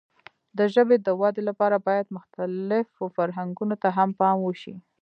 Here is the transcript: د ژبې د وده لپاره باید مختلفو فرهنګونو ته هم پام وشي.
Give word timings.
د 0.57 0.59
ژبې 0.73 0.97
د 1.01 1.07
وده 1.21 1.41
لپاره 1.49 1.77
باید 1.87 2.15
مختلفو 2.17 3.03
فرهنګونو 3.15 3.75
ته 3.83 3.89
هم 3.97 4.09
پام 4.19 4.37
وشي. 4.43 4.75